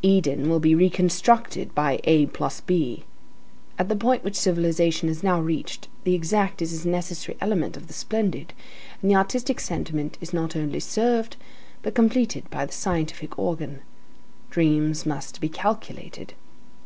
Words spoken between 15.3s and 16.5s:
be calculated.